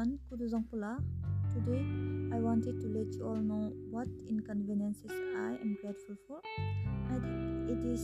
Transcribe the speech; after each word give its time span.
everyone, 0.00 0.18
Kuzuzangpo 0.30 0.76
la. 0.76 0.96
Today 1.52 1.84
I 2.32 2.40
wanted 2.40 2.80
to 2.80 2.86
let 2.88 3.12
you 3.14 3.26
all 3.26 3.36
know 3.36 3.72
what 3.90 4.08
inconveniences 4.28 5.10
I 5.10 5.58
am 5.60 5.76
grateful 5.82 6.16
for. 6.26 6.40
I 7.10 7.18
think 7.20 7.70
it 7.70 7.84
is 7.84 8.00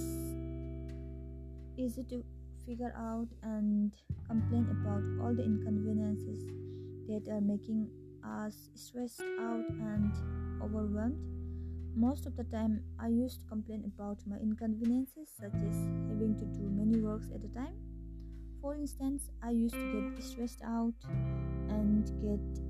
easy 1.79 2.03
to 2.05 2.23
figure 2.67 2.93
out 2.97 3.29
and 3.43 3.95
complain 4.29 4.67
about 4.71 5.05
all 5.25 5.35
the 5.35 5.45
inconveniences 5.45 6.45
that 7.09 7.33
are 7.33 7.41
making 7.41 7.89
us 8.25 8.69
stressed 8.75 9.23
out 9.41 9.65
and 9.81 10.13
overwhelmed. 10.63 11.21
Most 11.95 12.27
of 12.27 12.37
the 12.37 12.45
time, 12.45 12.83
I 12.99 13.09
used 13.09 13.41
to 13.41 13.47
complain 13.47 13.85
about 13.87 14.19
my 14.27 14.37
inconveniences, 14.37 15.31
such 15.41 15.55
as 15.55 15.77
having 16.11 16.37
to 16.37 16.45
do 16.45 16.69
many 16.69 17.01
works 17.01 17.29
at 17.35 17.43
a 17.43 17.55
time 17.55 17.96
for 18.61 18.75
instance, 18.75 19.31
I 19.43 19.51
used 19.51 19.75
to 19.75 19.93
get 19.93 20.23
stressed 20.23 20.63
out 20.63 20.95
and 21.69 22.05
get 22.21 22.63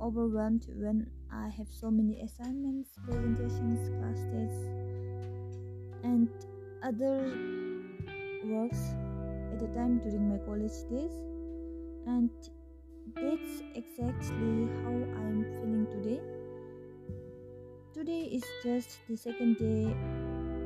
overwhelmed 0.00 0.66
when 0.76 1.10
I 1.32 1.48
have 1.48 1.68
so 1.68 1.90
many 1.90 2.20
assignments, 2.20 2.90
presentations, 3.04 3.88
class 3.98 4.18
tests, 4.32 4.64
and 6.04 6.28
other 6.82 7.36
works 8.44 8.94
at 9.52 9.58
the 9.58 9.68
time 9.74 9.98
during 9.98 10.28
my 10.28 10.38
college 10.38 10.78
days. 10.90 11.12
And 12.06 12.30
that's 13.14 13.62
exactly 13.74 14.68
how 14.82 14.94
I'm 15.20 15.44
feeling 15.60 15.86
today. 15.90 16.20
Today 17.92 18.22
is 18.32 18.44
just 18.62 18.98
the 19.08 19.16
second 19.16 19.56
day 19.58 19.86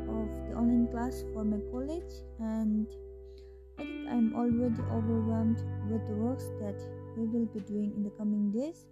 of 0.09 0.29
the 0.49 0.55
online 0.55 0.89
class 0.89 1.25
for 1.33 1.45
my 1.45 1.59
college, 1.71 2.13
and 2.39 2.87
I 3.83 3.85
think 3.85 4.09
I'm 4.09 4.33
already 4.37 4.81
overwhelmed 4.95 5.59
with 5.91 6.07
the 6.07 6.15
works 6.15 6.47
that 6.61 6.79
we 7.17 7.27
will 7.27 7.47
be 7.47 7.59
doing 7.67 7.93
in 7.97 8.05
the 8.05 8.11
coming 8.11 8.53
days. 8.53 8.87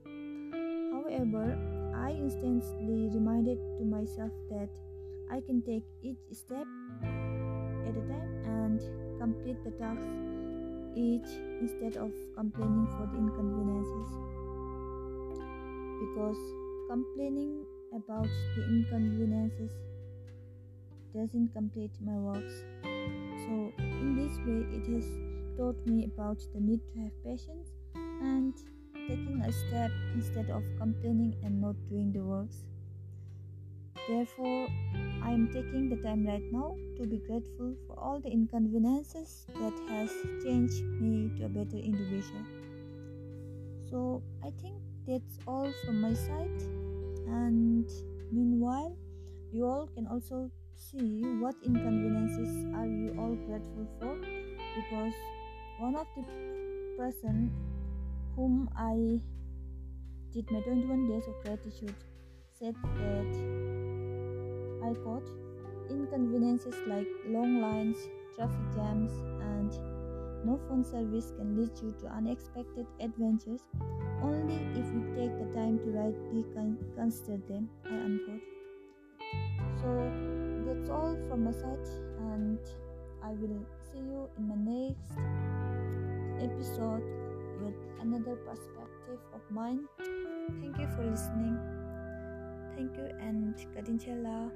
However, 0.90 1.54
I 1.94 2.10
instantly 2.10 3.08
reminded 3.14 3.58
to 3.78 3.84
myself 3.84 4.32
that 4.50 4.68
I 5.30 5.42
can 5.46 5.62
take 5.62 5.84
each 6.02 6.18
step 6.32 6.66
at 7.86 7.94
a 7.94 8.02
time 8.10 8.32
and 8.50 8.80
complete 9.20 9.62
the 9.62 9.70
task 9.78 10.02
each 10.96 11.38
instead 11.62 11.96
of 11.96 12.10
complaining 12.34 12.88
for 12.98 13.06
the 13.14 13.18
inconveniences. 13.18 14.10
Because 16.02 16.40
complaining 16.90 17.64
about 17.94 18.26
the 18.56 18.62
inconveniences 18.66 19.70
doesn't 21.14 21.54
complete 21.54 21.92
my 22.00 22.18
works. 22.18 22.64
So, 23.46 23.72
in 23.78 24.16
this 24.16 24.36
way, 24.46 24.49
taught 25.60 25.86
me 25.86 26.06
about 26.06 26.38
the 26.54 26.60
need 26.60 26.80
to 26.88 27.00
have 27.00 27.12
patience 27.22 27.68
and 27.94 28.54
taking 29.06 29.42
a 29.44 29.52
step 29.52 29.90
instead 30.14 30.48
of 30.48 30.64
complaining 30.78 31.36
and 31.44 31.60
not 31.60 31.76
doing 31.90 32.10
the 32.12 32.20
works. 32.20 32.64
Therefore, 34.08 34.68
I 35.22 35.30
am 35.30 35.50
taking 35.52 35.90
the 35.90 35.96
time 35.96 36.26
right 36.26 36.42
now 36.50 36.76
to 36.96 37.06
be 37.06 37.18
grateful 37.18 37.74
for 37.86 37.98
all 37.98 38.20
the 38.20 38.30
inconveniences 38.30 39.44
that 39.60 39.74
has 39.90 40.10
changed 40.42 40.82
me 40.98 41.30
to 41.36 41.44
a 41.44 41.48
better 41.48 41.76
individual. 41.76 42.44
So, 43.90 44.22
I 44.42 44.50
think 44.62 44.76
that's 45.06 45.38
all 45.46 45.70
from 45.84 46.00
my 46.00 46.14
side. 46.14 46.62
And 47.28 47.86
meanwhile, 48.32 48.96
you 49.52 49.66
all 49.66 49.88
can 49.88 50.06
also 50.06 50.50
see 50.74 51.20
what 51.38 51.54
inconveniences 51.62 52.48
are 52.74 52.86
you 52.86 53.14
all 53.18 53.36
grateful 53.46 53.86
for 54.00 54.16
because 54.74 55.12
one 55.80 55.96
of 55.96 56.06
the 56.14 56.22
person 56.98 57.50
whom 58.36 58.68
I 58.76 59.18
did 60.30 60.50
my 60.50 60.60
21 60.60 61.08
days 61.08 61.26
of 61.26 61.42
gratitude 61.42 61.94
said 62.52 62.74
that 62.98 63.32
I 64.84 64.92
quote 65.02 65.26
inconveniences 65.88 66.74
like 66.86 67.08
long 67.26 67.62
lines, 67.62 67.96
traffic 68.36 68.60
jams, 68.74 69.10
and 69.40 69.72
no 70.44 70.60
phone 70.68 70.84
service 70.84 71.32
can 71.38 71.56
lead 71.56 71.70
you 71.82 71.94
to 72.02 72.08
unexpected 72.08 72.86
adventures 73.00 73.62
only 74.22 74.60
if 74.78 74.86
we 74.92 75.00
take 75.16 75.32
the 75.38 75.48
time 75.54 75.78
to 75.78 75.90
rightly 75.96 76.44
consider 76.94 77.38
them. 77.48 77.70
I 77.86 77.96
unquote. 78.04 78.42
So 79.80 80.12
that's 80.66 80.90
all 80.90 81.16
from 81.30 81.44
my 81.44 81.52
side 81.52 81.88
and 82.32 82.58
I 83.22 83.30
will 83.30 83.64
see 83.92 83.98
you 83.98 84.28
in 84.38 84.48
my 84.48 84.56
next 84.56 85.49
episode 86.42 87.02
with 87.62 87.74
another 88.00 88.36
perspective 88.36 89.20
of 89.34 89.40
mine. 89.50 89.84
Thank 89.98 90.78
you 90.78 90.88
for 90.96 91.04
listening. 91.04 91.58
Thank 92.76 92.96
you 92.96 93.10
and 93.20 93.54
Kadinchela. 93.76 94.50